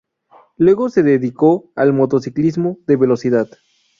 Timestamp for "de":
2.87-2.95